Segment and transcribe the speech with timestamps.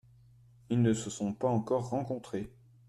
[0.71, 2.51] Ils ne se sont pas encore rencontrés.